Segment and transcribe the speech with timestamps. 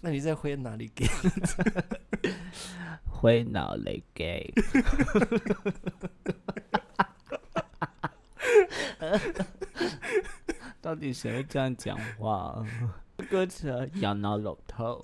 [0.00, 1.06] 那你在回哪里给？
[3.10, 4.52] 回哪里给？
[10.80, 12.64] 到底谁会这样讲话？
[13.28, 15.02] 歌词摇脑老头，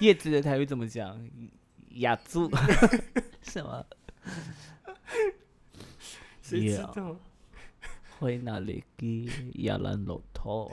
[0.00, 1.16] 叶子的台语怎么讲？
[1.90, 2.50] 雅猪
[3.42, 3.86] 什么？
[6.42, 7.16] 谁知道？
[8.18, 9.30] 回哪里给？
[9.62, 10.72] 摇篮老头。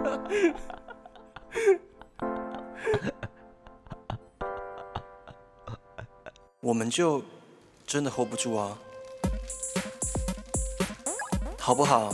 [6.60, 7.22] 我们就
[7.86, 8.76] 真的 hold 不住啊，
[11.58, 12.12] 好不好？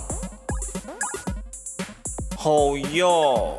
[2.37, 3.59] 好哟。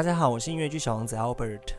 [0.00, 1.74] 大家好，我是音乐剧小王子 Albert。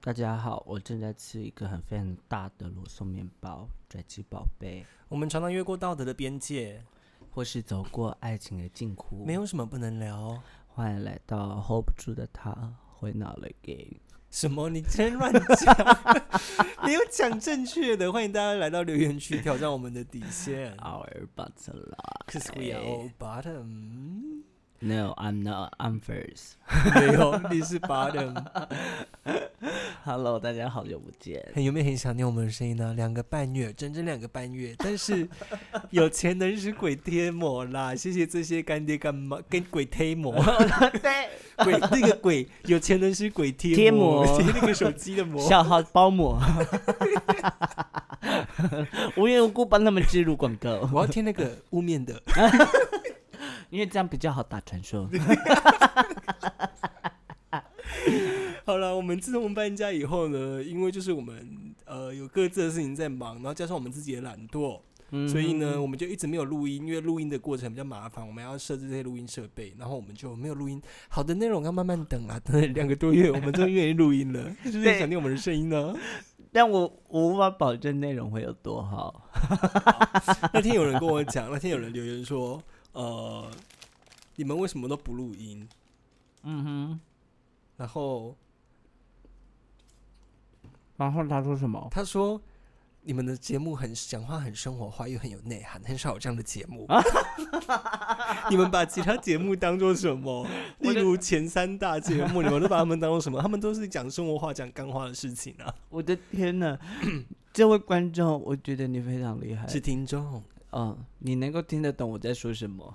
[0.00, 4.84] 大家好，我正在吃一个很非常大的罗宋面包，拽鸡宝贝。
[5.06, 6.82] 我们常常越过道德的边界，
[7.30, 10.42] 或是走过爱情的禁窟，没有什么不能聊。
[10.66, 14.00] 欢迎来到 hold 不住的他，回脑了给
[14.32, 14.68] 什么？
[14.68, 15.76] 你真乱讲！
[16.84, 18.12] 你有讲正确的。
[18.12, 20.76] 欢迎大家来到留言区挑战我们的底线。
[20.78, 21.94] Our bottom,
[22.26, 24.35] cause we are all bottom.
[24.86, 25.74] No, I'm not.
[25.80, 26.54] I'm first.
[26.94, 28.32] 没有，你是 bottom.
[30.04, 31.44] Hello，大家好久不见。
[31.56, 32.94] 有没有很想念我们的声音呢？
[32.94, 34.76] 两个半月，整整两个半月。
[34.78, 35.28] 但是
[35.90, 37.96] 有钱能使鬼贴膜啦！
[37.96, 40.32] 谢谢这些干爹干妈跟 鬼贴膜。
[41.02, 41.30] 对，
[41.64, 45.42] 鬼那个鬼有钱能使鬼贴贴膜，膜贴那个手机的膜。
[45.48, 46.40] 小号包膜，
[49.16, 52.22] 无缘无故帮他们植入广告，我要贴那个雾面的。
[53.70, 55.08] 因为这样比较好打传说。
[58.64, 64.80] 好了，我们自从搬家以后呢，因为就是我们呃有各自的事情在忙，然后加上我们自己的懒惰，
[65.28, 70.82] 所以呢，我们就一直没有录音，因为录音的过程比较麻烦，我们要设置这些录音设备，然后我们就没有录音。
[71.08, 75.94] 好的内容要慢慢等啊，等了两个多月，我们终于愿意录音了， 是不是想念我们的声音呢？
[76.52, 79.30] 但我我无法保证内容会有多 好。
[80.52, 82.60] 那天有人跟我讲，那天有人留言说，
[82.96, 83.50] 呃，
[84.36, 85.68] 你们为什么都不录音？
[86.42, 87.00] 嗯哼，
[87.76, 88.36] 然后
[90.96, 91.88] 然后他说什么？
[91.90, 92.40] 他说。
[93.08, 96.88] 你们的节目很讲话很生活化，又很有内涵，很少有这样的节目。
[98.50, 100.44] 你们把其他节目当做什么？
[100.80, 103.40] 例如前三大节目，你们都把他们当做什么？
[103.40, 105.72] 他们都是讲生活化、讲干话的事情啊！
[105.88, 106.76] 我的天哪，
[107.54, 109.68] 这位观众，我觉得你非常厉害。
[109.68, 112.94] 是听众，嗯，你能够听得懂我在说什么？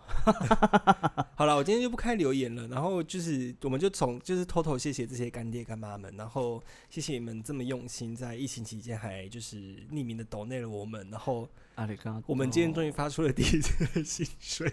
[1.36, 2.68] 好了，我今天就不开留言了。
[2.68, 9.56] 然后就是，我们就从就是偷偷谢谢这些干爹干妈们，然后谢谢你们这么用心，在疫情期间还就是
[9.92, 11.10] 匿名的抖内了我们。
[11.10, 14.72] 然后阿里刚，我们今天终于发出了第一次的薪水，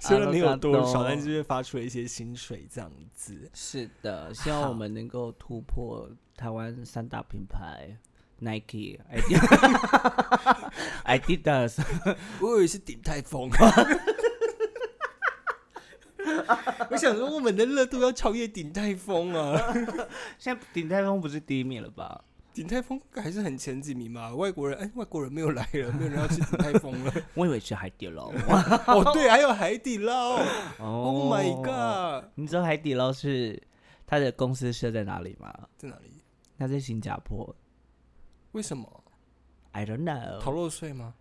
[0.00, 3.48] 虽然没有多少，但是发出了一些薪水，这样子。
[3.54, 7.96] 是的，希望我们能够突破台湾三大品牌。
[8.44, 8.98] Nike、
[11.04, 11.82] Adidas，
[12.40, 13.50] 我以为是顶泰丰。
[16.90, 19.60] 我想说，我们的热度要超越顶泰丰啊！
[20.38, 22.24] 现在顶泰丰不是第一名了吧？
[22.52, 24.34] 顶泰丰还是很前几名嘛。
[24.34, 27.12] 外国人，哎，外国人没有来了，没有人要吃顶泰丰了。
[27.34, 28.30] 我以为是海底捞。
[28.86, 30.36] 哦，对，还有海底捞。
[30.78, 32.30] Oh my god！
[32.36, 33.60] 你知道海底捞是
[34.06, 35.52] 它的公司设在哪里吗？
[35.76, 36.22] 在哪里？
[36.58, 37.54] 它在新加坡。
[38.54, 39.04] 为什么
[39.72, 40.40] ？I don't know。
[40.40, 41.14] 逃漏税吗？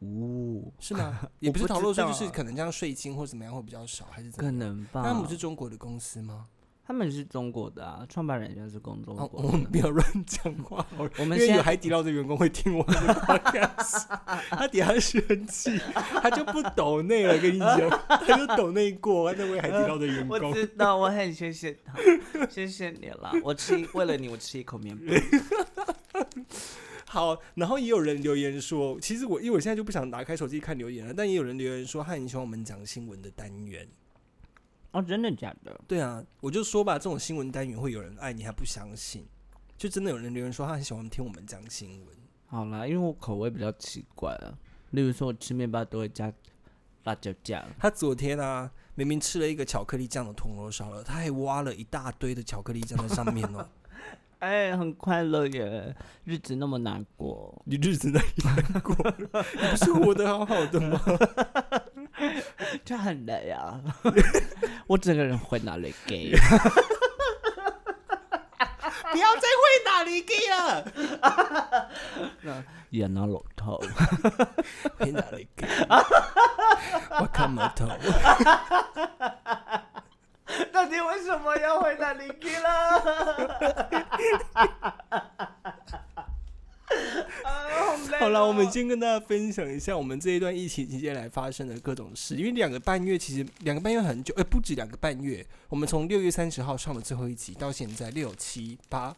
[0.00, 1.20] 哦，是吗？
[1.38, 5.02] 也不是逃漏税，就是可能这样税金或怎么样会比较少，还是可能吧？
[5.04, 6.46] 他们不是中国的公司吗？
[6.84, 9.28] 他们是中国的啊，创办人就是中国。
[9.32, 10.84] 我们不要乱讲话。
[11.18, 14.06] 我们因为有海底捞的员工会听我们的 podcast，
[14.50, 17.38] 他底下生气，他就不抖内了。
[17.38, 17.78] 跟你讲，
[18.08, 20.40] 他就抖内过那位海底捞的员工。
[20.40, 21.94] 我知道，我很谢谢他，
[22.48, 23.32] 谢谢你了。
[23.44, 25.04] 我吃为了你，我吃一口面包。
[27.06, 33.88] 好，然后也有人留言说，其实我因为我现在就不想打开手机看留言了，但也有人留言说他很喜欢我们讲新闻的单元。
[34.90, 35.80] 哦，真的假的？
[35.86, 39.24] 对啊，我就说吧，这种新闻单元会有人爱你，还不相信？
[39.76, 42.16] 就真的有人留言说他很喜欢听我们讲新闻。
[42.46, 44.52] 好啦，因为我口味比较奇怪啊，
[44.90, 46.32] 例如说我吃面包都会加
[47.04, 47.64] 辣椒酱。
[47.78, 53.66] 他昨天啊，明明吃了一个巧克力酱的铜锣烧了，他还挖了一大堆的巧克力酱在上面哦。
[54.40, 55.94] 哎，很快乐耶，
[56.24, 59.44] 日子那么难过，你日子哪里难过了？
[59.60, 61.00] 你不是活得好好的吗？
[62.84, 63.80] 就很累啊，
[64.86, 66.32] 我整个人回哪里给？
[69.10, 70.84] 不要再回哪里给了？
[72.90, 73.80] 也拿老头，
[74.98, 75.66] 回哪里给？
[77.20, 77.88] 我看毛头。
[80.72, 82.68] 到底为什么要回哪里去了？
[88.18, 92.34] 好了，我们先跟大家分享一下我们这一段疫情期间来发生的各种事。
[92.34, 95.46] 因为两个半月，其实两个半月很久，哎，不止两个半月。
[95.68, 99.14] 我们从六月三十号上的最后一集到现在六七八。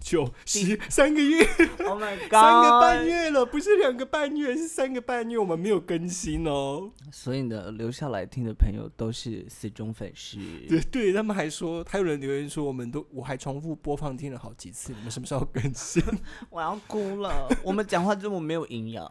[0.00, 1.44] 九十三个月
[1.86, 6.90] ，Oh my God， 三个半月了，不是两个半月，是三个半月，我们没有更新哦。
[7.12, 10.38] 所以呢，留下来听的朋友都是死忠粉丝。
[10.68, 16.02] 对对，他们还说，还有人留言说，我们都我还重复播放听了好几次，你们什么时候更新？
[16.50, 19.10] 我要哭了，我们讲话这么没有营养。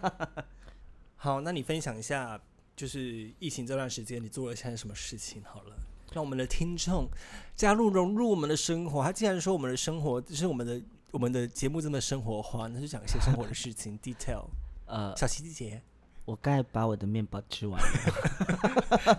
[1.16, 2.40] 好，那你分享一下，
[2.76, 5.42] 就是疫情这段时间你做了些什么事情？
[5.44, 5.74] 好了。
[6.12, 7.08] 让我们的听众
[7.54, 9.02] 加入融入我们的生活。
[9.02, 10.80] 他既然说我们的生活就是我们的
[11.10, 13.98] 我们的节目这么生活化，那就讲一些生活的事情。
[14.02, 14.44] detail，
[14.86, 15.82] 呃，小琪姐，
[16.24, 19.18] 我刚才把我的面包吃完了，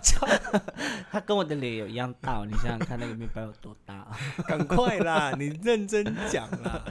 [1.10, 4.08] 他跟我的脸有一样大，你想想看那个面包有多大？
[4.46, 6.84] 赶快啦，你认真讲啦。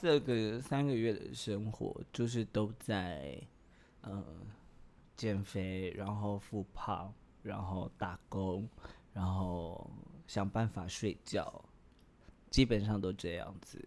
[0.00, 3.40] 这个三个月的生活就是都在
[4.02, 4.22] 呃
[5.16, 7.12] 减肥，然后复胖，
[7.42, 8.68] 然后打工。
[9.14, 9.90] 然后
[10.26, 11.64] 想办法睡觉，
[12.50, 13.82] 基本上都这样子。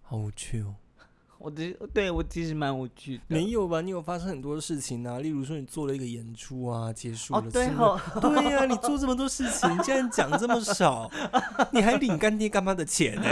[0.00, 0.74] 好无趣哦！
[1.38, 3.22] 我的对我其实蛮无趣的。
[3.28, 3.80] 没有吧？
[3.80, 7.40] 你有发生很多事情啊，例如说你做了一个演出啊，结束了。
[7.40, 11.10] 哦，对哦， 对呀，你做这么多事情，竟然讲这么少，
[11.70, 13.22] 你还领干爹干妈的钱呢？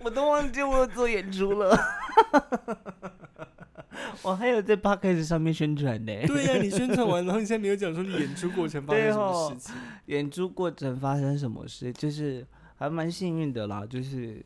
[0.00, 1.76] 我都忘记我有做演出了。
[4.22, 6.12] 我还有在 podcast 上面宣传呢。
[6.26, 9.74] 对呀，你宣传完，然后你现在没有讲说你演出过程发生什么事情。
[10.06, 12.46] 演出过程发生什么事，就是
[12.76, 13.86] 还蛮幸运的啦。
[13.86, 14.44] 就是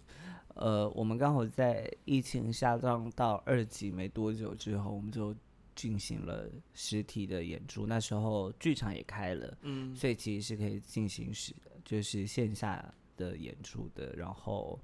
[0.55, 5.35] 呃，我们刚好在疫情下降到二级没多久之后，我们就
[5.75, 7.87] 进行了实体的演出。
[7.87, 11.53] 那时候剧场也开了，嗯，所以其实是可以进行实，
[11.85, 12.85] 就是线下
[13.17, 14.15] 的演出的。
[14.17, 14.79] 然后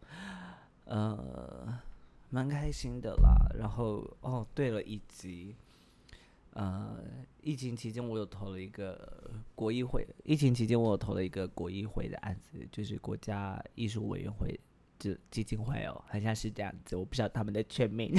[0.87, 1.79] 呃。
[2.31, 5.55] 蛮开心的啦，然后哦，对了，以及
[6.53, 6.97] 呃，
[7.43, 14.59] 疫情期间我有投了一个国议会，疫情期间我有投了一个国议会的案子，就是国家艺术委员会。
[15.01, 18.15] 就基金会哦，好像是这样子，我不知道他们的全名。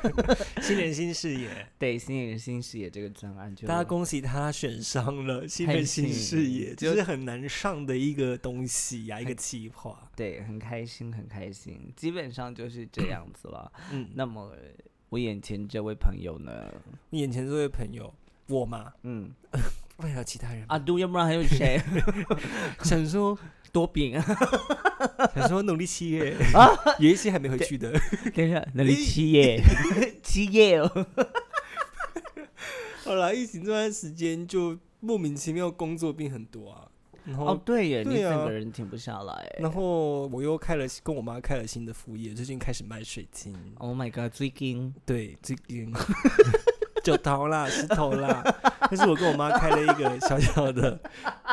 [0.62, 10.10] 新人新视野，对，新人新视野这个专案就，大家恭喜他选上了新人新视野，就是很难上的一个东西呀，一个计划。
[10.16, 13.70] 对，很开心，很开心，基本上就是这样子了。
[13.92, 14.50] 嗯，那么
[15.10, 16.72] 我眼前这位朋友呢？
[17.10, 18.12] 你眼前这位朋友，
[18.48, 18.94] 我吗？
[19.02, 19.30] 嗯，
[19.98, 20.78] 还有其他人啊？
[20.78, 21.80] 杜，要不然还有谁？
[22.82, 23.38] 想说。
[23.74, 24.24] 多饼啊！
[25.34, 26.70] 想说农历七月啊，
[27.00, 27.90] 有一些还没回去的。
[28.32, 29.60] 等一下，农历七月，
[30.22, 31.06] 七月哦。
[33.02, 36.86] 好了，疫情这段时间就莫名其妙工作病很多啊。
[37.36, 39.52] 哦，对耶，你整个人停不下来。
[39.58, 43.52] 然后我又开了，跟我妈开了新的副业，最近开始卖水晶。
[43.78, 45.92] Oh my god，最近对最近。
[47.02, 48.42] 九头啦，石头啦，
[48.96, 51.00] 但是我跟我妈开了一个小小的，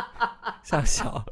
[0.63, 1.25] 笑笑，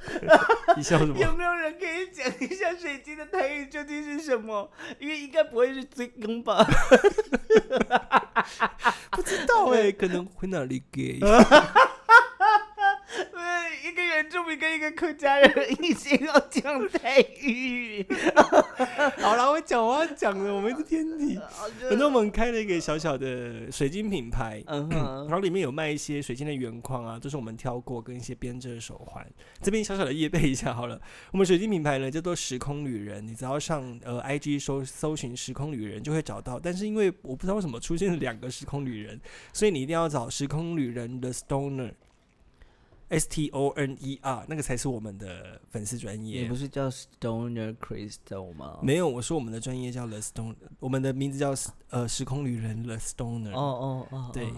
[0.75, 1.15] 你笑什么？
[1.19, 4.67] 有没有人可以讲一下水晶的台语究竟是什么？
[4.97, 6.65] 因为应该不会是追更吧？
[9.11, 11.19] 不知道哎，可能会哪里给？
[13.89, 18.05] 一个原住民跟一个客家人一起要讲台语。
[19.17, 21.39] 好了，我讲我要讲的，我们是天体。
[21.89, 29.25] 反正我们开了一个小小的水晶品牌，嗯哼，然后里面有卖一些水晶的原矿啊，都是我们挑过，跟一些编织的手环。
[29.61, 36.59] 这边小小的夜背一下好了，我们水晶品牌呢叫做时空旅人，你只要上呃 IG 搜搜寻时空旅人就会找到。
[36.59, 39.19] 但是因为我不知道为什么出现了两个时空旅人，
[39.51, 41.91] 所以你一定要找时空旅人的 Stoner。
[43.09, 46.43] S T O N E R，那个才是我们的粉丝专业。
[46.43, 48.79] 你不是叫 Stoner Crystal 吗？
[48.81, 51.53] 没有，我说我们的专业叫 The Stone，我们的名字叫
[51.89, 53.51] 呃时空旅人 The Stoner。
[53.51, 54.53] 哦哦哦，对。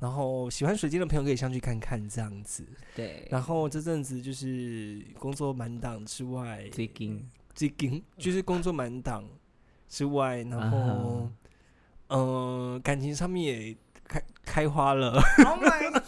[0.00, 2.64] 然后喜欢水晶的朋友可以上去看看，这样子。
[2.94, 3.26] 对。
[3.30, 9.24] 然后这阵子就是工作满档之外，最近最近就是工作满档
[9.88, 11.28] 之外，然后
[12.08, 13.76] 嗯，感情上面也
[14.46, 14.66] 开。
[14.68, 16.02] 花了，Oh my god！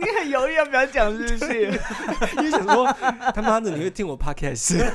[0.00, 1.62] 你很犹豫要不要讲，是不是？
[2.38, 2.86] 因为想说
[3.34, 4.76] 他妈的你会听我 podcast。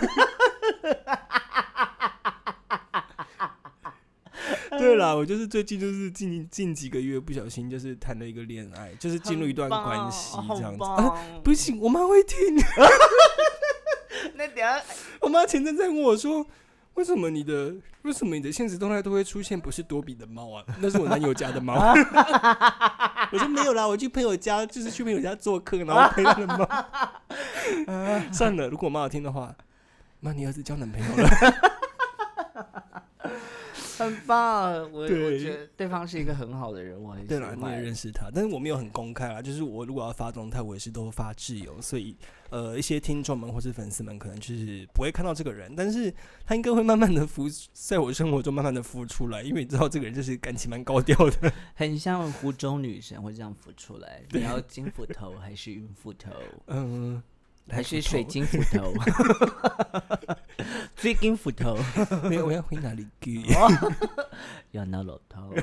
[4.72, 10.84] 对啦，我就是最近就是近近几个月不小心就是谈了一个恋爱，就是进入一段关系这样子。
[10.84, 12.38] 啊不行，我妈会听。
[14.36, 14.82] 那等下
[15.20, 16.46] 我妈前阵在问我说
[16.96, 20.64] ：“为什么你的为什么你的现实动态都会出现不是多比的猫啊？
[20.80, 21.74] 那是我男友家的猫。”
[23.32, 26.68] 我说没有啦，我去朋友家，就是去朋友家做客，然后陪他的猫。
[28.32, 29.56] 算了，如果我妈有听的话，
[30.20, 31.81] 妈，你儿子交男朋友了。
[34.04, 37.82] 很棒，我我觉得对方是一个很好的人，我很喜对了，你也。
[37.82, 42.16] 认识他，但是我没有很公开啦，就是我如果要发动态，我也是都发自由，所以
[42.52, 46.14] 呃，一些听众们或是粉丝们可能就是不会看到这个人，但是
[46.46, 51.52] 他应该会慢慢的浮在我生活中慢慢的浮出来，因为你知道这个人就是感情蛮高调的。
[51.74, 54.22] 很像湖中女神会这样浮出来。
[54.32, 56.30] 你要金斧头还是云斧头，
[56.68, 57.22] 嗯，
[57.72, 58.94] 还是水晶斧头？
[60.96, 61.78] 水晶斧头
[62.30, 63.42] 没有，我要回哪里去？
[64.72, 65.54] 要拿老头。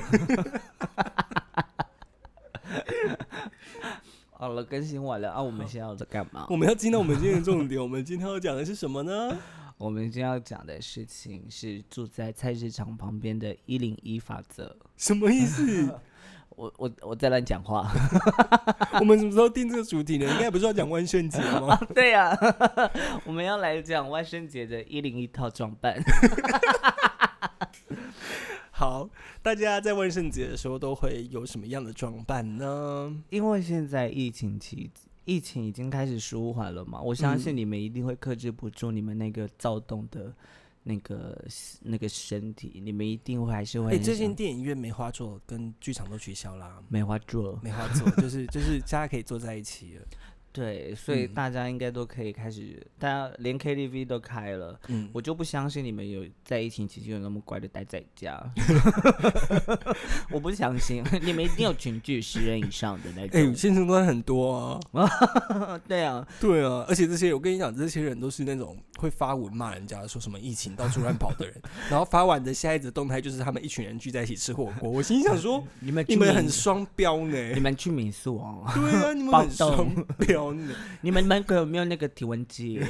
[4.31, 5.41] 好了，更新完了啊！
[5.41, 6.47] 我们现在要在干嘛？
[6.49, 9.37] 我们要进到我们今天的重点，我们今天要讲的是什么呢？
[9.77, 14.75] 我们今天要讲的事情是住在菜市场旁边的一零一法则。
[14.97, 15.93] 什么意思？
[16.59, 17.89] 我我我在乱讲话。
[18.99, 20.25] 我们什么时候定这个主题呢？
[20.33, 21.79] 应该不是要讲万圣节吗？
[21.95, 22.37] 对呀、
[23.23, 25.97] 我们要来讲万圣节的一零一套装扮。
[28.71, 29.09] 好，
[29.41, 33.13] 大家在万圣节的时候都会有什么样的装扮呢？
[33.29, 34.89] 因为现在疫情期，
[35.25, 40.33] 疫情已经开始舒缓了嘛，我相信嗯你们一定会克制不住你们那个躁动的
[40.89, 41.45] 那个
[41.81, 44.05] 那个身体，你们一定会还是会哎、很想。
[44.05, 46.81] 最近电影院梅花座跟剧场都取消啦。
[46.89, 50.05] 梅花座，梅花座就是就是大家可以坐在一起了。
[50.51, 58.41] 对，所以嗯大家应该都可以开始，大家连 KTV 都开了，嗯，我就不相信你们有在疫情期间有那么乖的待在家
[60.31, 63.55] 我不相信，你们一定有群聚十人以上的那种哎、种。
[63.55, 65.09] 现实端很多啊。
[65.87, 71.55] 对啊，对啊，而且这些我跟你讲，这些人都是那种会发文骂人家，说什么疫情到处乱跑的人，
[71.89, 74.89] 然后发完的下一则动态就是他们一群人聚在一起吃火锅。
[74.89, 77.49] 我心想说，你们你们很双标呢。
[77.53, 80.73] 你们去民宿哦，对啊，你们很双标呢。
[81.01, 82.81] 你们门口有没有那个体温计？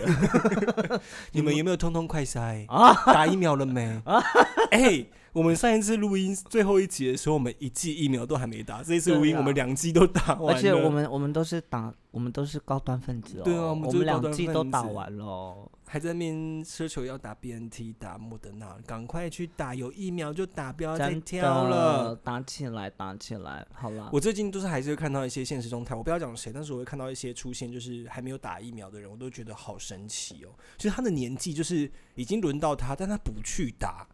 [1.34, 2.94] 你们有没有通通快筛啊？
[3.14, 4.02] 打疫苗了没？
[4.72, 5.06] 哎、
[5.40, 10.54] 我们上一次录音最后一集的时候，我们一剂疫苗都还没打，这一次录音我们两剂都打完了。
[10.54, 13.44] 而且我们我们都是打，我们都是高端分子哦。
[13.46, 15.72] 对啊我们两剂都打完了哦。
[15.88, 22.14] 还在那边奢求要打 BNT、打莫德纳，赶快去打，有疫苗就打，不要再真挑了。
[22.18, 24.10] 打起来，打起来，好啦。
[24.12, 30.50] 我最近都是还是会看到一些现实动态，我不要讲谁，但是我会看到一些出现，就是还没有打疫苗的人，我都觉得好神奇哦。
[30.78, 34.06] 就是他的年纪就是已经轮到他，但他不去打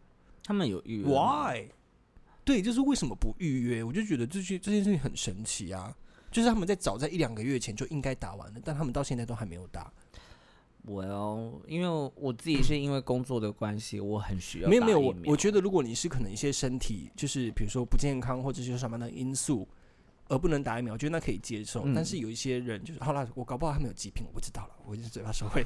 [0.46, 1.10] 他们有预约吗
[1.50, 1.68] ，why？
[2.44, 3.82] 对，就是为什么不预约？
[3.82, 5.94] 我就觉得这些这件事情很神奇啊。
[6.30, 9.90] 就是他们在早在一两个月前就应该打完了，但他们到现在都还没有打。
[10.82, 19.66] 我哦，因为我自己是因为工作的关系，我很需要没有没有，我我觉得如果你是可能一些身体就是比如说不健康或者是什么样的因素
[20.28, 21.82] 而不能打疫苗，我觉得那可以接受。
[21.84, 25.64] 嗯但是有一些人就是好啦，我搞不好他们有疾病，我不知道了，我就是嘴巴收回。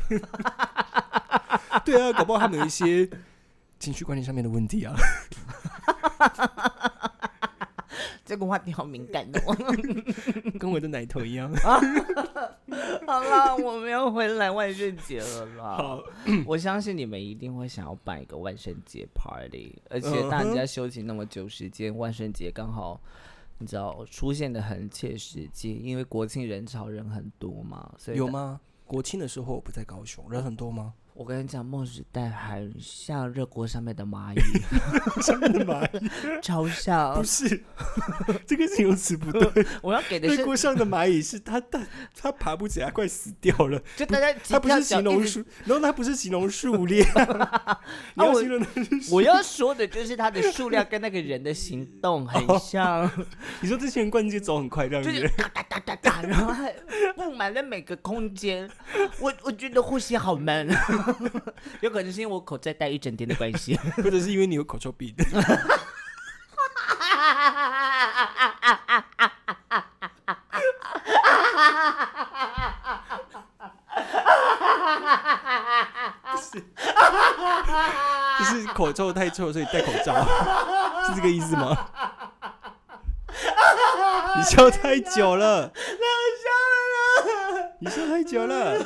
[1.84, 3.08] 对啊，搞不好他们有一些
[3.80, 4.94] 情绪管理上面的问题啊。
[8.24, 9.56] 这个话题好敏感哦。
[10.60, 11.52] 跟我的奶头一样。
[13.04, 15.76] 好啦，我们要回来万圣节了啦。
[15.76, 16.00] 好，
[16.46, 23.00] 我相信你们一定会想要办一个万圣节 party，而且大家休息那么久时间，万圣节刚好
[23.58, 28.16] 你知道出现的很切实际，因为国庆人潮人很多嘛，所以？
[28.16, 28.60] 有吗？
[28.86, 30.94] 国庆的时候我不在高雄，人很多吗？
[31.20, 34.40] 我跟你讲，梦时代很像热锅上面的蚂蚁，
[35.20, 36.08] 上面的蚂蚁
[36.40, 37.22] 超像不。
[37.22, 37.62] 是，
[38.46, 39.66] 这个形容词不对。
[39.82, 41.78] 我要给的是，热锅上的蚂蚁是它它
[42.18, 43.78] 它爬不起来，快死掉了。
[43.96, 45.44] 就大家它不是形容数。
[45.66, 47.06] 然后它不是形容数量，
[48.14, 48.32] 你要
[49.10, 53.10] 我要说的就是它的数量跟那个人的行动很像，
[53.60, 56.72] 你说这些人逛街走很快这样就是子，哒哒哒哒哒，然后还
[57.14, 58.70] 布满了每个空间。
[59.18, 60.66] 我我觉得呼吸好闷，
[61.80, 63.76] 有可能是因为我口罩戴一整天的关系。
[64.02, 65.14] 或者是因为你有口臭病。
[78.38, 80.14] 就是口臭太臭，所以戴口罩，
[81.06, 81.76] 是这个意思吗？
[84.36, 85.72] 你笑太久了，
[87.80, 88.78] 你笑太久了。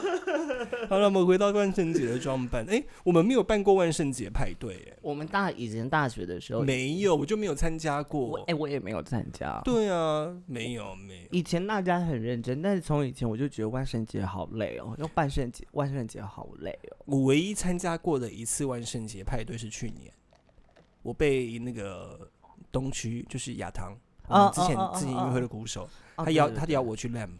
[0.88, 2.64] 好了，我们回到万圣节的装扮。
[2.68, 8.54] 哎、我们没有办过万圣节派对，哎，我们大以前大学的时候，没有，我就没有参加过哎、。
[8.54, 9.60] 我也没有参加。
[9.64, 11.28] 对啊，没有没有。
[11.30, 16.96] 以前大家很认真，但是从以前我就觉得万圣节好累哦，要万圣节，万圣节好累哦。
[17.06, 20.12] 我唯一参加过的一次万圣节派对是去年，
[21.02, 22.30] 我被那个
[22.72, 23.96] 东区就是亚堂，
[24.28, 27.38] 我们之前哦哦哦之前音乐会的鼓手，哦他邀他邀我去 Lamp，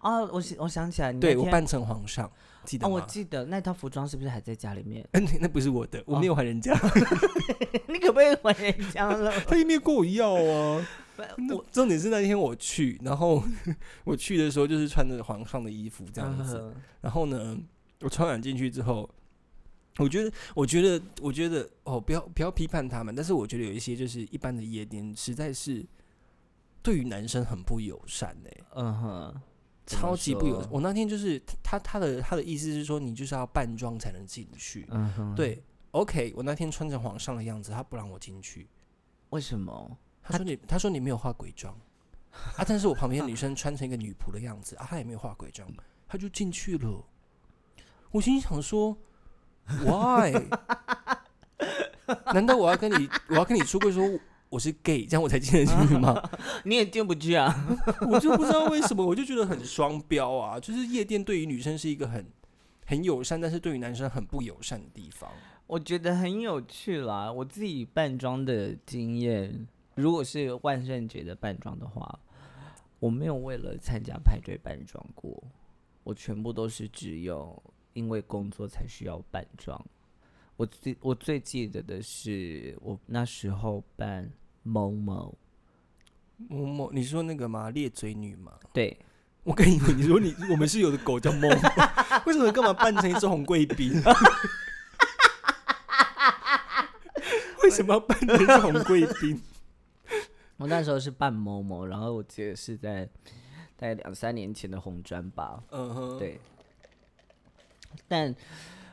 [0.00, 2.30] 哦，我想我想起来，你对我扮成皇上，
[2.64, 2.88] 记得？
[2.88, 5.06] 我记得那套服装是不是还在家里面？
[5.12, 6.72] 嗯， 那不是我的，我没有还人家，
[7.88, 9.32] 你可不可以还人家了？
[9.46, 10.86] 他也没有跟我要啊。
[11.54, 13.42] 我重点是那天我去，然后
[14.02, 17.56] 我去的时候就是穿着皇上的衣服这样子，嗯然后呢，
[18.00, 19.08] 我穿完进去之后，
[19.98, 25.84] 我觉得，我觉得，我觉得，哦，不要不要批判他们，但是我觉得有一些就是一般的夜店，实在是
[26.82, 29.40] 对于男生很不友善哎、嗯哼，
[29.86, 30.68] 超级不友说。
[30.70, 34.86] 我那天就是他他的他的意思是说，你就是要扮装才能进去。
[34.90, 38.68] 嗯哼，，对，OK，我那天穿成皇上的样子，他不让我进去。
[39.30, 39.96] 为什么？
[40.22, 41.74] 他说你，他说你没有化鬼妆
[42.56, 45.68] 啊，但是我旁边的女生穿成一个女仆的样子啊，她也没有化鬼妆，
[46.06, 47.04] 她就进去了。
[48.10, 48.96] 我心想说，
[49.84, 50.32] Why？
[52.34, 54.04] 难道我要跟你，我要跟你出柜说
[54.52, 56.14] 我是 gay，这样我才进得进去吗？
[56.66, 57.66] 你也进不去啊？
[58.06, 60.60] 我就不知道为什么，我就觉得很双标啊。
[60.60, 62.26] 就是夜店对于女生是一个很
[62.84, 65.30] 很友善，但是对于男生很不友善的地方。
[65.66, 67.32] 我觉得很有趣啦。
[67.32, 72.18] 我自己扮装的经验，如果是万圣节的扮装的话，
[73.00, 75.42] 我没有为了参加派对扮装过，
[76.04, 77.62] 我全部都是只有
[77.94, 79.82] 因为工作才需要扮装。
[80.58, 84.30] 我最我最记得的是，我那时候扮
[84.62, 85.36] 某某，
[86.48, 87.70] 某某，你说那个吗？
[87.70, 88.52] 裂嘴女吗？
[88.72, 88.98] 对，
[89.44, 91.50] 我跟你说，你说你我们是有的狗叫梦，
[92.26, 93.92] 为什么干嘛扮成一只红贵宾？
[97.62, 99.40] 为什么要扮成一只红贵宾？
[100.58, 103.04] 我那时候是扮某某，然后我记得是在
[103.76, 106.38] 大概两三年前的红砖吧，嗯哼，对，
[108.06, 108.34] 但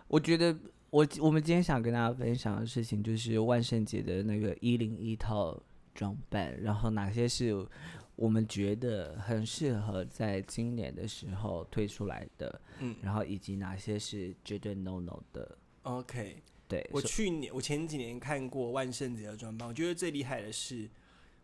[0.08, 0.58] 我觉得
[0.92, 5.62] 我我们今天想跟大家分享的事情，就是万圣节的那个一零一套
[5.94, 7.68] 装扮，然后哪些是
[8.16, 15.58] 我们觉得很适合在今年的时候推出来的，嗯然后以及哪些是绝对 no no 的。
[15.84, 16.42] ，OK。
[16.68, 20.88] 对，我去年，我前几年看过万圣节的装扮，我觉得最厉害的是，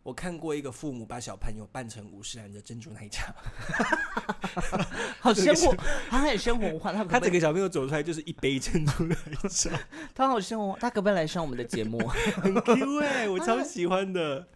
[0.06, 3.34] 我看过一个父母把小朋友扮成五十兰的珍珠奶茶，
[5.18, 5.74] 好生活，
[6.08, 9.16] 他很生活化，他他整个小朋友走出来就是一杯珍珠奶
[9.50, 9.68] 茶，
[10.14, 11.98] 他好生活，他可不可以来上我们的节目？
[12.40, 14.46] 很 Q 哎、我超喜欢的。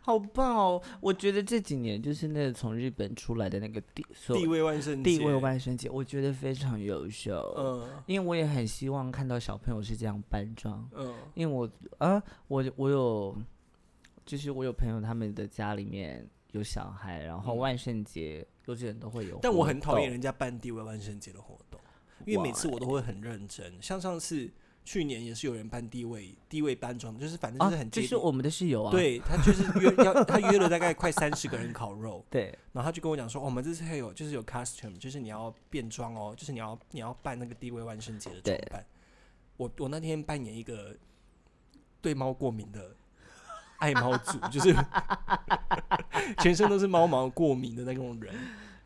[0.00, 0.82] 好棒哦！
[1.00, 7.54] 我觉得这几年就是那个从日本出来的那个地所地位万圣节，地位万圣节，我觉得非常优秀。
[7.58, 13.34] 嗯因为我也很希望看到小朋友是这样扮装，嗯因为我啊，我我有，
[14.24, 20.10] 就是我有朋友他们的家里面有小孩，然后嗯万圣节幼稚园都会有，但我很讨厌。
[20.10, 21.80] 人家办地位万圣节的活动，
[22.24, 23.80] 因为每次我都会很认真。
[23.82, 24.50] 像上次
[24.84, 28.10] 去年也是有人办地位地位搬装，就是反正啊就是很，接近。
[28.10, 38.84] 就是我们的室友啊，对他就是约要他约了大概快三十个人烤肉， 对，然后他就跟我讲说，哦我们这次还有就是有 costume，就是你要变装哦，就是你要你要扮那个地位万圣节的装对扮。
[39.56, 40.96] 我我那天扮演一个
[42.00, 42.94] 对猫过敏的
[43.84, 44.74] 爱猫族， 就是
[46.38, 48.34] 全身都是猫毛过敏的那种人。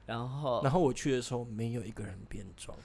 [0.04, 2.76] 然后然后我去的时候，没有一个人变装，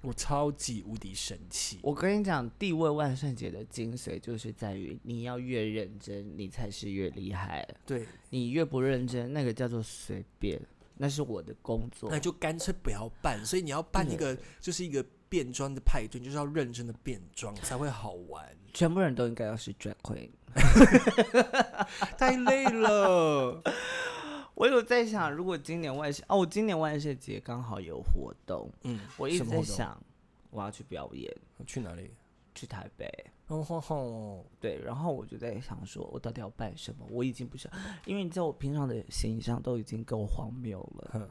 [0.00, 1.78] 我超级无敌神奇。
[1.82, 7.64] 我跟你讲，地位万圣节的精髓就是在于你要越认真，你才是越厉害。
[7.86, 10.60] 对，你越不认真，那个叫做随便，
[10.96, 12.18] 那是我的工作那。
[12.18, 13.44] 就干脆不要办。
[13.46, 18.44] 所以你要办一个，就是一个变装的派对，就是要认真的变装才会好玩。
[18.72, 20.30] 全部人都应该要是 drag queen。
[22.18, 23.62] 太累了。
[24.54, 30.00] 我有在想，如果今年万圣哦，我今年万圣节刚好有活动，嗯，我一直在想
[30.50, 31.34] 我要去表演，
[31.66, 32.10] 去哪里？
[32.54, 33.10] 去台北。
[33.48, 37.06] 哦吼吼，对，然后我就在想说，我到底要办什么？
[37.10, 37.72] 我已经不想，
[38.04, 41.28] 因为你知道我平常的形象都已经够荒谬了，哼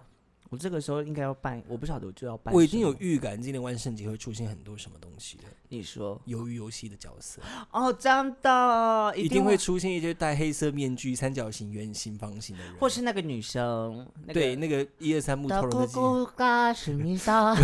[0.52, 2.54] 我这个时候应该要办，我不晓得我就要办。
[2.54, 5.44] 我已经有，预感，今年万圣节会出现很多什么东西了。
[5.70, 17.56] 你说鱿鱼游戏的角色哦，真的一一，定会出现一些戴黑色面具、三角形、圆形、方形的人，或是那个女生，那对那个一二三木头人的咕嘎史密达，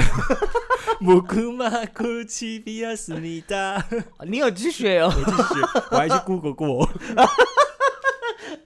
[1.01, 3.85] 木库马库奇比亚思密达，
[4.25, 5.11] 你有去学哦？
[5.11, 5.59] 我去学，
[5.91, 6.89] 我还去 Google 过。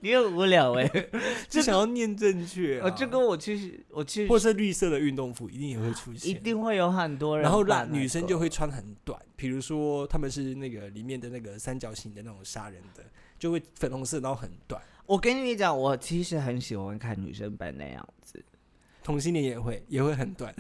[0.02, 0.88] 你很无聊哎、
[1.48, 2.86] 就想要念正确啊。
[2.86, 13.04] 呃，这个我其实我其实或是绿色的运动服一定也会出现一，定会有很多人然后让女生就会穿很短，比如说他们是那个里面的那个三角形的那种杀人的，
[13.40, 14.82] 就会粉红色，然后很短。
[15.06, 18.44] 我跟你讲，我其实很喜欢看女生扮那样子。
[19.04, 20.54] 同性恋也会也会很短，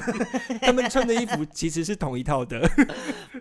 [0.60, 2.60] 他们穿的衣服其实是同一套的。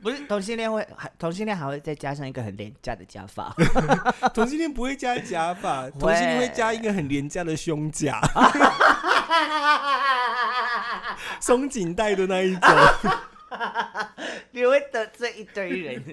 [0.02, 3.54] 不是同性恋会，还同性恋还会再加上一个很廉价的假发。
[4.34, 8.22] 同性恋不会加假发， 同性恋会加一个很廉价的胸甲，
[11.42, 12.70] 松紧带的那一种。
[14.52, 16.04] 你会得罪一堆人，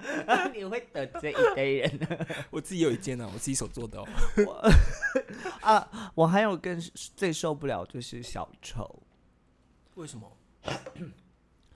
[0.54, 1.90] 你会得罪一堆人
[2.50, 4.06] 我自己有一件啊，我自己手做的哦。
[5.60, 6.12] 啊！
[6.14, 6.78] 我还有更
[7.16, 9.02] 最受不了就是小丑
[9.94, 10.30] 为什么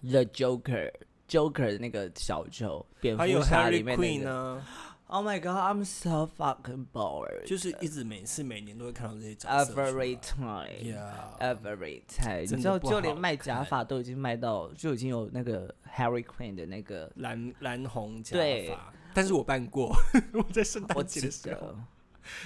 [0.02, 4.62] ？，The Joker，Joker 的那个小丑，蝙蝠侠里面那 Quinn 个。
[5.08, 7.44] 呢？Oh my god，I'm so fucking bored。
[7.44, 9.90] 就是一直每次每年都会看到这些角色出来。
[9.90, 10.66] every time。
[10.82, 18.36] Yeah，Every time，你知道，就连卖假发都已经卖到，就已经有那个 Harry Queen 的那个，蓝蓝红假
[18.68, 19.94] 发，但是我办过，
[20.34, 21.76] 我在圣我诞节的时候，得，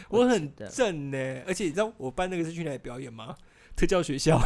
[0.09, 1.43] 我很正呢。
[1.47, 3.35] 而且你知道我办那个是去哪里表演吗？
[3.77, 4.39] 特教学校，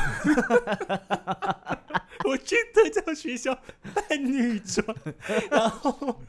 [2.24, 3.58] 我去特教学校
[3.92, 4.86] 扮女装，
[5.50, 6.22] 然后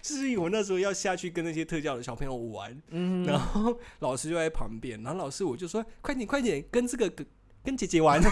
[0.00, 7.26] 就是我那时候要下去跟那些特教的小朋友玩，嗯然后老师就在旁边，然后老师我就说快点快点跟这个跟
[7.64, 8.20] 跟姐姐玩，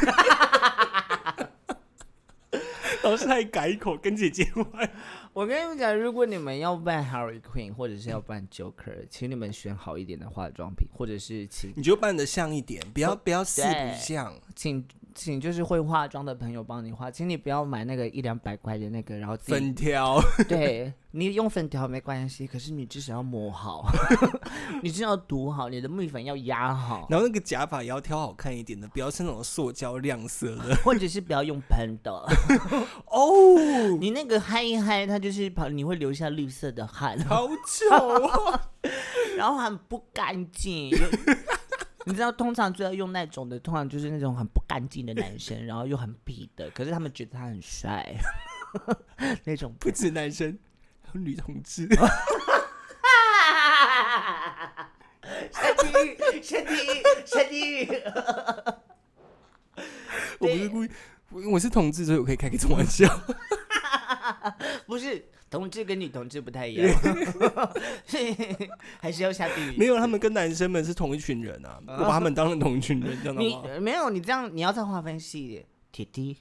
[3.02, 4.90] 老师还改口跟姐姐玩。
[5.32, 14.34] 我跟你们讲，如果你们要扮 Harry Queen 或者是要扮 Joker，请你们选好一点的化妆品，或者是请你就扮的像一点，不要不要四不像。
[14.56, 14.84] 请
[15.20, 23.84] 请就是会化妆的朋友帮你化，请你不要买那个一两百块的那个，然后自己粉条，对你用粉条没关系，可是你至少要抹好，
[24.82, 30.74] 你至少要涂好，你的蜜粉要压好，然后那个假发也要挑好看一点的，不要是那种塑胶亮色的。
[30.76, 32.10] 或者是不要用喷的。
[33.12, 38.60] 哦，你那个嗨一嗨，它就是跑，你会留下绿色的汗，好丑哦！
[39.36, 40.90] 然后很不干净。
[42.06, 48.14] 有你知道，通常最要用那种的，通常就是那种很不干净的男生，然后又很痞的，可是他们觉得他很帅，
[49.44, 50.58] 那种不止男生，
[51.02, 51.88] 还有女同志。
[55.52, 57.86] 下地狱，下地狱，下地狱。
[60.38, 60.90] 我不是故意，
[61.30, 63.06] 我我是同志，所以我可以开个这种玩笑。
[64.86, 66.94] 不是同志跟女同志不太一样，
[69.02, 69.76] 还是要下地狱。
[69.76, 73.62] 没有，他们跟男生们是同一群人啊，我把他们当成同一群人，知道你吗？
[73.80, 76.36] 没有，你这样你要再划分细一点，铁梯，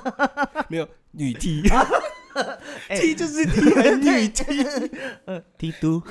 [0.68, 1.62] 没有女 T
[2.88, 4.44] 哎，T 就是是女 T？
[5.26, 6.02] 呃，，T 都，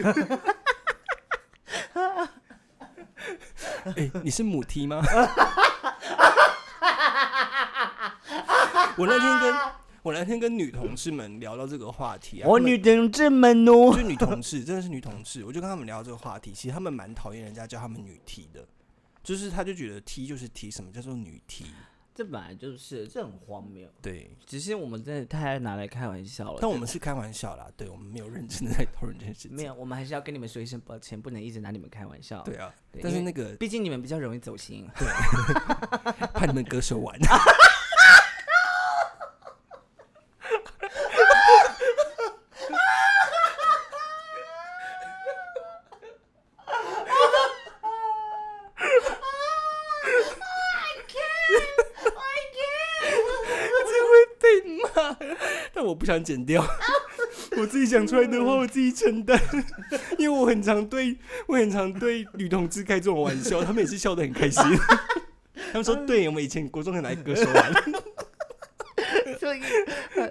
[3.95, 5.01] 哎，你是母 T 吗？
[8.97, 9.55] 我那天跟
[10.07, 18.65] 我那天跟女同事们聊到这个话题啊，我女同志们哦就，女同事，真的是女同事， 我就跟他们聊这个话题，其实他们蛮讨厌人家叫他们女 T 的，
[19.21, 21.65] 就是他就觉得 T 就是 T，什么叫做女 T？
[22.15, 23.85] 这本来就是，这很荒谬。
[24.01, 26.59] 对，只是我们真的太爱拿来开玩笑了。
[26.61, 29.53] 但我们是开玩笑啦，对我们没有认真的在讨论这件事情。
[29.53, 32.41] 没有，我们还是要跟你们说一声抱歉，不能一直拿你们开玩笑。
[32.43, 34.87] 对，啊，对但是那个毕竟你们比较容易走心。
[34.97, 35.05] 对
[36.33, 37.19] 怕你们割手玩，
[53.89, 54.47] 这会被
[54.83, 55.17] 骂，
[55.73, 56.65] 但我不想剪掉。
[57.57, 59.39] 我自己讲出来的话，我自己承担，
[60.19, 61.17] 因为我很常对
[61.47, 64.63] 我很常对女同志开这种玩笑，他们也是笑得很开心。
[65.71, 67.73] 他们说：“对，我们以前国中很爱歌手玩。
[69.39, 69.61] 所以
[70.15, 70.27] 呃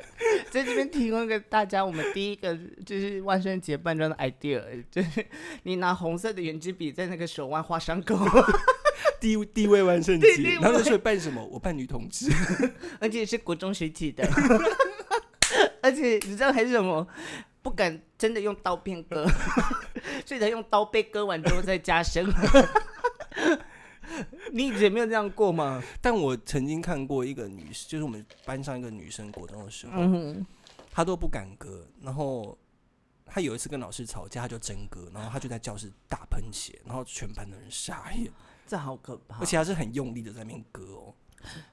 [0.51, 5.25] 在这边提供给大家，我们第一个就是万圣节扮装的 idea，就是
[5.65, 8.17] 你拿红色的圆珠笔在那个手腕画伤口，
[9.21, 10.29] 地地位万圣节，
[10.61, 11.45] 然后就说扮什么？
[11.45, 12.31] 我扮女同志。
[13.01, 14.27] 而且是国中时期的，
[16.01, 17.07] 你知道还是什么？
[17.63, 19.27] 不敢真的用刀片割，
[20.25, 22.25] 所以才用刀背割完之后再加深。
[24.53, 25.83] 你以前没有这样过吗？
[26.01, 30.47] 但我曾经看过一个女，就是我们班上一个女生，国中的时候，嗯，
[30.93, 32.57] 她都不敢割，然后
[33.27, 38.31] 她有一次跟老师吵架，她就真割，然后她就在教室大喷血，然后全班的人傻眼，
[38.65, 39.41] 这好可怕。
[39.41, 41.13] 而且她是很用力的在那边割哦。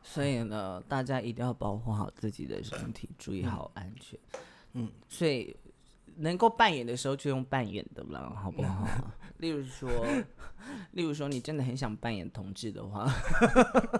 [0.04, 4.20] 所以呢，大家一定要保护好自己的身体，注意好安全。
[4.74, 5.56] 嗯，所以
[6.18, 8.88] 能够扮演的时候就用扮演的了，好不好？
[9.38, 9.90] 例如说，
[10.92, 13.12] 例如说，你真的很想扮演同志的话，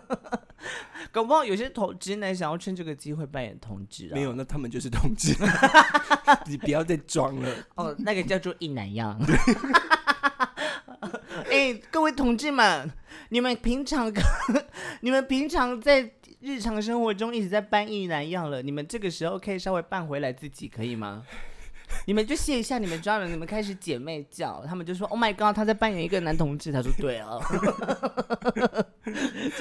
[1.12, 4.14] 搞不好有些同直男想要趁这个机会扮演同志啊。
[4.14, 5.36] 没有，那他们就是同志，
[6.48, 7.50] 你不要再装了。
[7.76, 9.20] 哦，那个叫做一男样。
[11.50, 12.92] 哎，各位同志们，
[13.30, 14.12] 你们平常，
[15.02, 21.26] 你们平常在日常生活中一直在扮一男样了，你们这个时候可以稍微扮回来自己，可以吗？
[22.08, 27.38] 你们就卸一下你们抓人，你们开始姐妹叫，他们就说：“Oh my god，他在扮演一个男同志。”他说：“对啊。”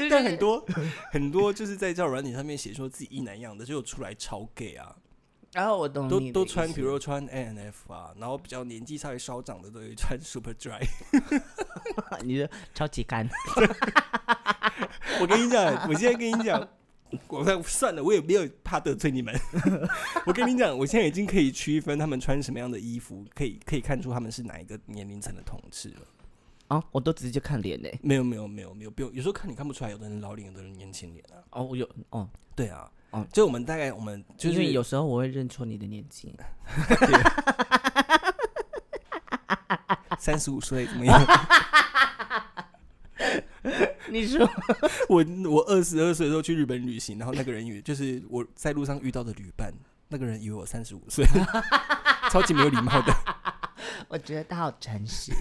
[0.09, 0.65] 但很多
[1.11, 4.97] 很多就是在叫软体上面写说自己一男样的，就出来超 gay 啊。
[5.53, 10.83] 然后我懂都都穿，比如说穿 A N F 啊，然后比较年纪稍微稍长的都会穿 Super Dry。
[12.25, 13.29] 你的超级干。
[15.21, 16.67] 我跟你讲，我现在跟你讲。
[17.29, 19.39] 我算了，我也没有怕得罪你们。
[20.25, 26.01] 我跟你讲，我现在已经可以区分他们穿什么样的衣服，可以可以看出他们是哪一个年龄层的同志了。
[26.69, 27.89] 啊，我都直接看脸呢。
[28.01, 29.13] 没有没有没有没有，不用。
[29.13, 31.37] 有时候看你看不出来，有的人老脸，有的人年轻脸啊。
[31.51, 36.35] 哦，我有哦，对啊，哦，就我们大概我们就是有时候我会认错你的年纪。
[40.19, 41.21] 三十五岁怎么样？
[44.09, 44.49] 你说
[45.09, 49.73] 我我二十二岁的时候去日本旅行，然后那个人以为就是我在路上遇到的旅伴，
[50.09, 51.25] 那个人以为我三十五岁，
[52.31, 53.13] 超级没有礼貌的。
[54.09, 55.33] 我觉得他好诚实。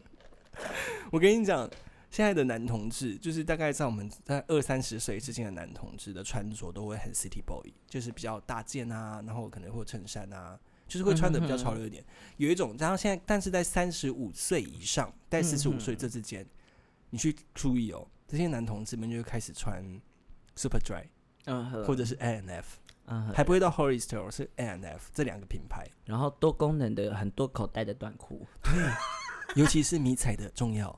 [1.10, 1.68] 我跟你讲，
[2.10, 12.04] 现在的男同志就是大概在我们在二三十岁之间的男同志的穿着都会很 city boy，就是比较大件啊，然后可能会衬衫啊，就是会穿的比较潮流一点。
[12.36, 16.46] 有一种，然后现在但是在三十五岁以上，在四十五岁这之间。
[17.10, 19.82] 你去注意哦，这些男同志们就会开始穿
[20.54, 21.04] Super Dry，
[21.46, 25.88] 嗯，或者是 A N F，嗯，还不会到 Hollister，是 A N F 这两个品牌。
[26.04, 28.72] 然后多功能的很多口袋的短裤，对，
[29.56, 30.94] 尤其是迷彩的重要，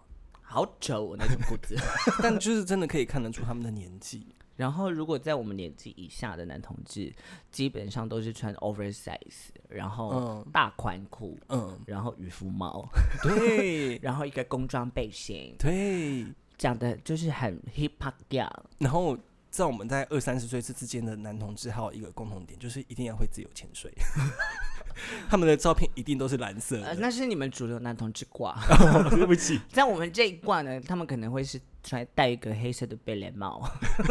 [0.51, 1.77] 好丑那种裤子，
[2.21, 4.27] 但就是真的可以看得出他们的年纪。
[4.57, 7.11] 然后如果在我们年纪以下的男同志，
[7.53, 12.87] 基本上都是穿 oversize，然后大宽裤，嗯，然后渔夫帽，
[13.23, 16.27] 对， 然后一个工装背心，对，
[16.59, 18.65] 讲的就是很 hip hop 调。
[18.79, 19.17] 然后
[19.51, 23.91] 在我们在二三十岁这之间的男同志，还有一个共同点，就是一定要会自由潜水。
[25.29, 28.57] 他们的照片一定都是蓝色的，那是你们主流男同志挂。
[29.11, 33.63] 对不起， 在我们这一挂呢，他们可能会是穿戴一个黑色的贝雷帽，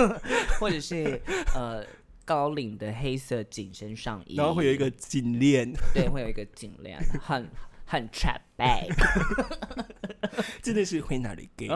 [0.59, 1.21] 或者是
[1.55, 1.83] 呃
[2.25, 7.49] 高领的黑色紧身上衣，然后会有一个颈链，对，会有一个颈链，很
[7.85, 8.87] 很 trap bag，
[10.61, 11.67] 真的是会哪里给？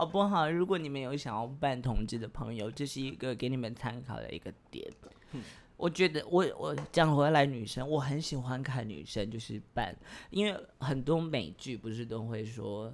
[0.00, 0.50] 好不好？
[0.50, 4.90] 如果你们有想要办同志的朋友，这是一个给你们参考的一个点。
[5.76, 9.94] 我觉得我我讲回来，女生我很喜欢看女生就是扮，
[10.30, 12.90] 因为很多美剧不是都会说，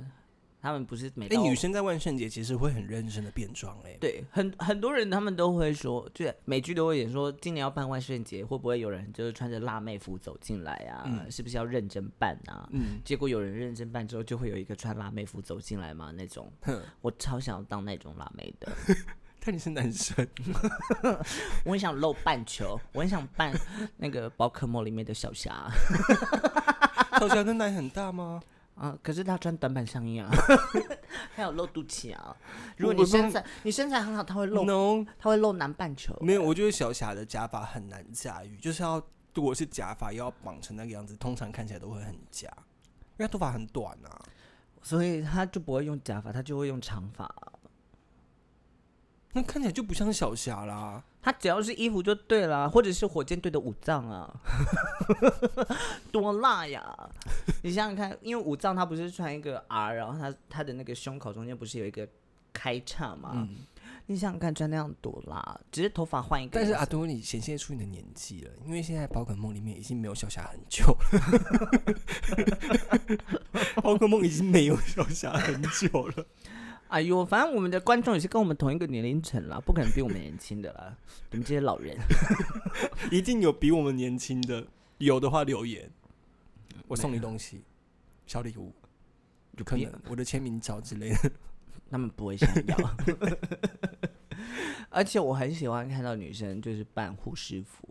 [0.60, 11.04] 他们不是每哎女生在万圣节其实会很认真的变装哎，对，很很多人他们都会说，就每句都会演说，今年要办万圣节，会不会有人就是穿着辣妹服走进来啊？
[11.30, 12.68] 是不是要认真办啊？
[12.72, 16.52] 嗯，结果有人认真办之后，就会有一个穿辣妹服走进来嘛，那种，
[17.00, 18.72] 我超想要当那种辣妹的。
[19.38, 20.26] 看你是男生，
[21.64, 23.54] 我很想露半球，我很想扮
[23.96, 25.70] 那个宝可梦里面的小霞。
[27.20, 28.42] 小霞的奶很大吗？
[28.76, 30.30] 啊，可是他穿短版上衣啊，
[31.34, 32.36] 还有露肚脐啊。
[32.76, 36.14] 如果你身材你身材很好，他会露，他会露南半球。
[36.20, 42.48] 没有，我觉得小霞的假发很难驾驭，就是要如果是假发要绑成那个样子，通常看起来都会很假，
[43.16, 44.20] 因为他头发很短啊，
[44.82, 47.34] 所以他就不会用假发，他就会用长发。
[49.32, 51.02] 那看起来就不像小霞啦。
[51.26, 54.32] 他只要是衣服就对了，或者是火箭队的五藏啊，
[56.12, 56.80] 多辣呀！
[57.64, 62.08] 你想想看，因为五藏他不是穿一个 R，然后他他的那个胸口中间不是有一个
[62.52, 63.48] 开叉吗？
[64.06, 65.60] 你想想看，穿那样多辣！
[65.72, 66.52] 只是头发换一个。
[66.54, 71.18] 但是阿多，你显现出你的年纪了，因为现在宝可梦里面已经没有小霞很久了，
[73.82, 76.24] 宝可梦已经没有小霞很久了。
[76.88, 80.96] 哎呦，反正我们的观众也是跟我们同一个年龄层啦，不可能比我们年轻的啦。
[81.30, 81.96] 你们这些老人，
[83.10, 84.66] 一定有比我们年轻的，
[84.98, 85.90] 有的话留言，
[86.86, 87.62] 我送你东西，
[88.26, 88.72] 小礼物，
[89.58, 91.32] 有可能我的签名照之类的，
[91.90, 92.76] 他们不会想要。
[94.88, 97.88] 而且我很喜欢看到女生就是扮护士服，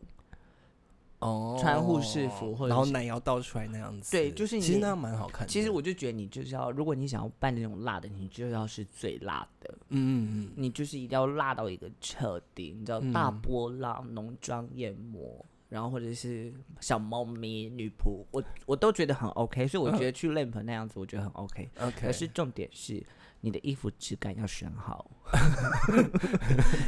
[1.20, 5.48] 哦，穿护士服或者是然后奶油倒出来那样子，对就是你其实那样蛮好看的。
[5.48, 21.70] 其实我就觉得你就是要，如果你想要扮那种辣的，你就要是最辣的，嗯嗯嗯，你就是一定要辣到一个彻底，你知道，嗯大波浪、浓妆艳抹，然后或者是小猫咪、女仆，我我都觉得很 OK，所以我觉得去 lamp 那样子，我觉得很 OK。
[21.80, 23.04] OK，可是重点是
[23.42, 25.10] 你的衣服质感要选好，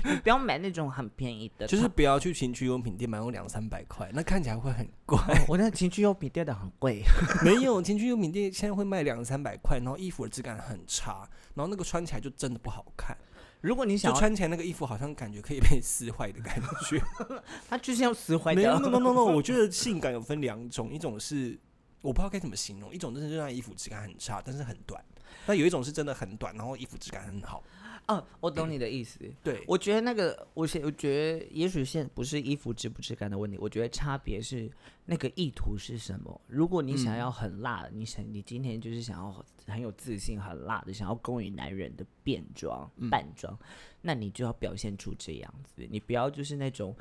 [0.05, 5.19] 你不要买那种很便宜的，就是不要去情趣用品店买，用两三百块，那看起来会很怪。
[5.47, 7.03] 我那情趣用品店的很贵，
[7.43, 13.15] 没有情趣用品店现在会卖两三百块，然后衣服的质感很差，然后那个穿起来就真的不好看，
[13.61, 17.01] 如果你想要，穿起来那个衣服好像感觉可以被撕坏的感觉。
[17.67, 18.79] 它就是要撕坏没有掉。
[18.79, 21.59] ，no no no no，我觉得性感有分两种，一种是
[22.01, 25.01] 我不知道该怎么形容，一种就是让衣服质感很差，但是很短；
[25.45, 27.63] 那有一种是真的很短，然后衣服质感很好。
[28.07, 29.19] 哦，我懂你的意思。
[29.43, 34.71] 对，我觉得那个，我现我觉得也许现在不是衣服质不质感的问题，我觉得差别是
[35.05, 36.39] 那个意图是什么。
[36.47, 43.59] 如果你想要很辣的，你想你今天就是想要很有自信、很辣的，想要勾引男人的变装、扮装，
[44.01, 45.85] 那你就要表现出这样子。
[45.89, 46.95] 你不要就是那种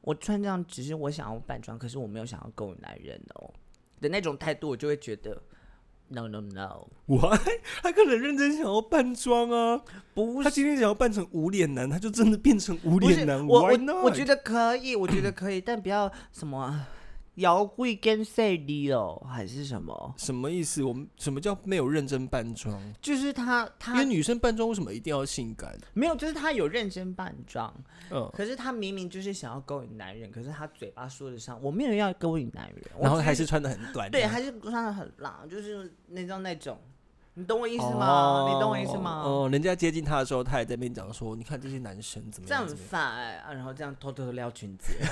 [0.00, 3.52] 我穿这样只是我想要扮装，可是我没有想要勾引男人哦
[4.00, 5.42] 的那种态度，我就会觉得
[6.08, 7.36] no no no，我
[7.82, 9.80] 他可能认真想要扮装啊，
[10.14, 10.44] 不是。
[10.44, 13.44] 他今天想要扮成无脸男，他就真的变成无脸男。
[13.46, 16.86] 我我我觉得可以，我觉得可以，但不要什么
[17.36, 20.14] 摇贵跟赛里哦，还是什么？
[20.16, 20.82] 什么意思？
[20.82, 22.80] 我们什么叫没有认真扮装？
[23.00, 25.76] 就是他因他为女生扮装为什么一定要性感？
[25.94, 27.72] 没有，就是他有认真扮装，
[28.10, 36.78] 嗯，可是他明明就是想要勾引男人，可是他嘴巴说得上我没有要勾引男人，我然后只还是穿的很短，对，还是穿的很辣，就是那种那种，
[37.34, 38.46] 你懂我意意思吗？
[38.48, 39.22] 你懂我意思吗？
[39.26, 44.94] 哦，人家接近他的时候，他还在那边讲说：“你看这些男生怎么样？”这样很怎么样烦哎、啊，然后这样偷偷的撩裙子。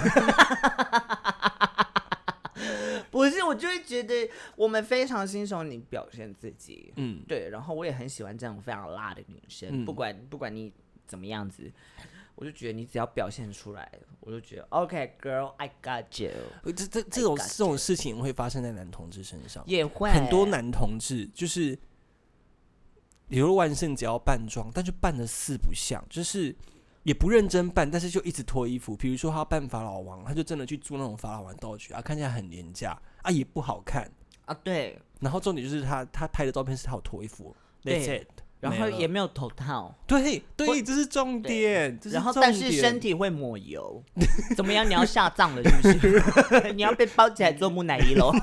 [3.25, 9.85] 不是，我就会觉得我们非常欣赏你表现自己，嗯，对，然后我也很喜欢这样非常辣的女生，嗯。
[9.85, 10.73] 不管不管你
[11.07, 11.71] 怎么样子，
[12.35, 16.31] 我就觉得你只要表现出来，我就觉得 OK girl，I got you，
[16.65, 21.79] 呃这这这种这种事情会发生在男同志身上，也会很多男同志就是，
[23.29, 26.55] 比如万圣节要扮装，但是扮的四不像，就是
[27.05, 28.97] 也不认真扮，但是就一直脱衣服。
[28.97, 34.09] 比如说他扮法老王，他就真的去租那种法老王道具啊，看起来很廉价啊，也不好看。
[34.45, 38.29] 啊，对，然后重点就是他他拍的照片是他有脱衣服，That's 对 it，
[38.61, 41.99] 然后也没有头套，对或对，这是重点。
[42.05, 44.03] 然后但是身体会抹油，
[44.55, 44.87] 怎么样？
[44.87, 46.73] 你要下葬了是不是？
[46.77, 48.31] 你要被包起来做木乃伊喽？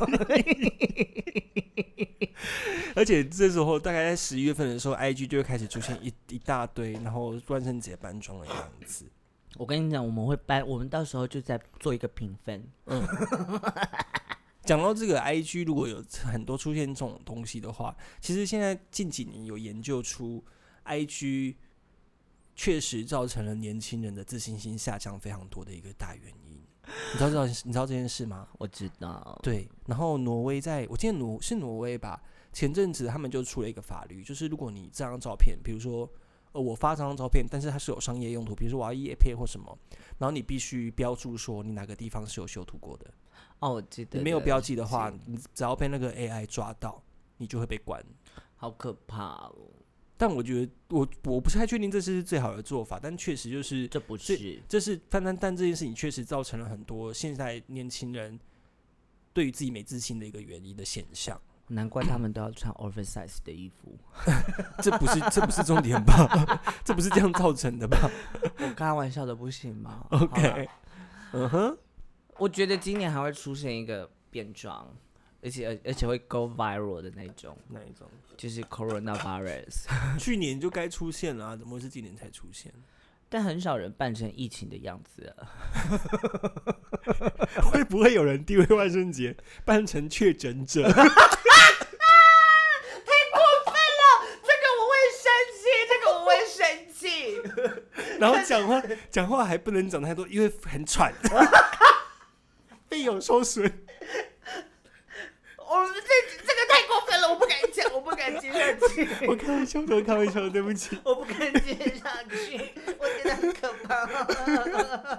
[2.96, 9.06] 而且这时候大概在十一月份的时候，IG 就会开始出现一一大堆，然后万圣节扮装的样子。
[9.58, 12.63] 我跟你讲，我们会搬，我们到时候就在做一个评分。
[14.63, 20.43] 讲到这个 IG，如果有很多出现这种东西的话，其实现在近几年有研究出
[20.86, 21.56] IG
[22.56, 26.62] 确实造成了年轻人的自信心下降非常多的一个大原因。
[27.13, 28.47] 你知道这道你知道这件事吗？
[28.58, 32.21] 我知道，对，然后挪威在我记得挪是挪威吧，
[32.52, 36.10] 前阵子他们就出了一个法律，就是如果你这张照片，比如说
[36.52, 39.78] 呃我发这张照片，但是它是有商业用途，比如说我要叶片或什么，
[40.17, 43.13] 然后你必须标注说你哪个地方是有修图过的，
[43.62, 47.02] 哦，我记得你没有标记的话，你只要被那个 AI 抓到，
[47.38, 48.04] 你就会被关。
[48.56, 49.56] 好可怕哦！
[50.17, 58.39] 但我觉得我我不太确定这是最好的做法，但确实就是这不是这是但但但这件事情确实造成了很多现在年轻人
[59.34, 61.39] 对于自己没自信的一个原因的现象。
[61.69, 63.97] 难怪他们都要穿 oversize 的衣服。
[64.84, 66.62] 这不是这不是重点吧？
[66.86, 67.97] 这不是这样造成的吧
[68.60, 70.06] 我开玩笑的不行吗？
[70.12, 70.69] OK，
[71.32, 71.78] 嗯哼，
[72.38, 74.94] 我觉得今年还会出现一个变装，
[75.44, 78.08] 而且而而且会 go viral 的那种，那一种？
[78.36, 79.86] 就是 coronavirus。
[80.17, 82.74] 去年就该出现了、啊，怎么会是今年才出现？
[83.30, 85.48] 但很少人扮成疫情的样子啊。
[87.72, 90.82] 会不会有人地位万圣节扮成确诊者？
[94.44, 96.60] 这个我会生气，这个我会生
[96.94, 97.00] 气。
[98.20, 101.13] 然后讲话讲话还不能讲太多，因为很喘，
[102.91, 103.63] 肺有受损。
[103.63, 103.69] 我
[105.77, 106.01] 们这
[106.45, 110.99] 这个太过分了，我不敢讲，我不敢接下去， 我开玩笑的，我开玩笑的，对不起。
[111.06, 112.60] 我不敢接下去，
[113.00, 114.06] 我觉得很可怕。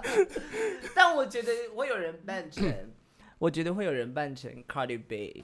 [0.93, 2.93] 但我觉得会有人扮成，
[3.39, 5.43] 我觉得会有人扮成 Cardi B，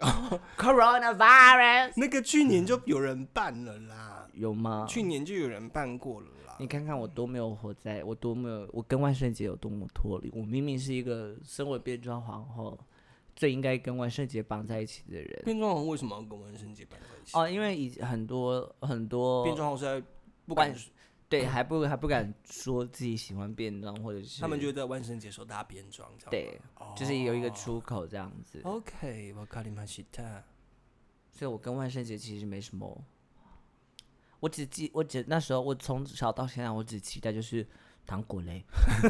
[0.56, 4.86] Coronavirus 那个去年就有人办了啦，有吗？
[4.88, 6.56] 去年就有人办过了啦。
[6.58, 10.30] 你看看我多没有活在，我多没有，我跟万圣节有多么脱离。
[10.34, 12.78] 我明明是一个身为变装皇后，
[13.36, 15.42] 最应该跟万圣节绑在一起的人。
[15.44, 17.38] 变装皇后为什么要跟万圣节绑在一起？
[17.38, 20.02] 哦，因为以很多很多变装皇是在
[20.46, 20.74] 不管
[21.30, 26.60] 对还不还不敢说自己喜欢变装，或者是他们就在万圣节时候大家变装，这样对，
[26.94, 28.60] 就是有一个出口这样子。
[28.64, 30.44] OK，我卡里马西塔。
[31.32, 33.04] 所以我跟万圣节其实没什么，
[34.40, 37.66] 我只记我只那时候我从小到现在我只期待就是
[38.04, 38.64] 糖果嘞。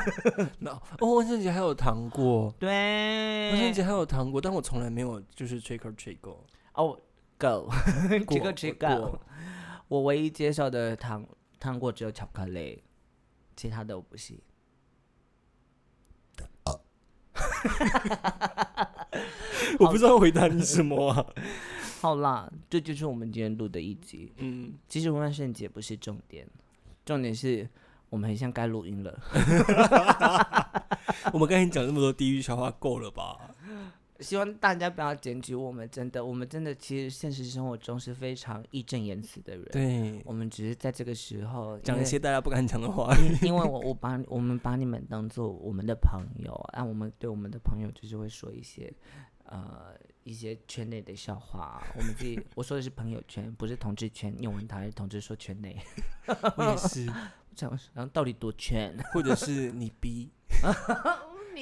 [0.61, 6.45] 那哦，万圣节还有糖果，对，万圣节还有糖果，但我从来没有就是 trick or treat 过。
[6.75, 7.01] 哦
[7.39, 7.73] ，go，
[8.09, 9.19] 这个过 trick 过 go，
[9.89, 11.27] 我唯一接受的糖
[11.61, 12.83] 糖果只有巧克力，
[13.55, 14.41] 其他的我不行。
[19.79, 21.27] 我不知道回答你什么啊。
[22.01, 24.33] 好啦，这就是我们今天录的一集。
[24.39, 26.49] 嗯，其实万圣节不是重点，
[27.05, 27.69] 重点是
[28.09, 29.21] 我们很像该录音了。
[31.33, 33.51] 我们刚才讲那么多地狱笑话，够了吧？
[34.21, 39.65] 希望大家不要检举我们，真的，我们真的其实现实生活中是非常义正言辞的人。
[39.73, 43.17] 对，我们只是在这个时候讲一些大家不敢讲的话。
[43.17, 48.93] 因因为我 我把我们把你们当做我们的朋友，啊，我们对我们的朋友就是会说一些
[49.45, 49.95] 呃
[50.25, 51.83] 一些圈内的笑话。
[51.97, 54.33] 我们自己我说的是朋友圈，不是同志圈。
[54.37, 55.77] 因为我们台同志说圈内，
[56.57, 57.07] 我也是，
[57.95, 58.97] 然后到底多圈？
[59.13, 60.31] 或者是你逼。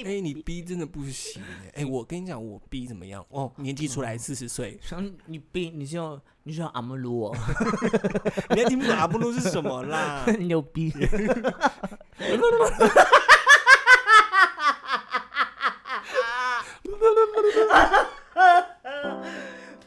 [0.05, 1.41] 哎、你逼真的不行
[1.75, 3.25] 哎、哎、我跟你讲，我逼怎么样？
[3.29, 7.35] 哦，年纪出来四十岁，然后你逼你就你就阿姆鲁哦，
[8.55, 10.25] 你还听不懂阿布鲁是什么啦？
[10.39, 10.93] 牛逼！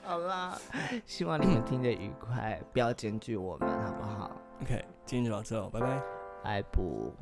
[0.05, 0.59] 好啦，
[1.07, 4.31] 希望你们听得愉快，不要检举我们，好不好
[4.63, 6.03] ？OK，今天就到这哦，拜拜。
[6.45, 7.15] 拜不。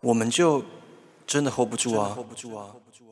[0.00, 0.62] 我们就
[1.26, 3.10] 真的 hold 不住啊，hold 不住啊，hold 不住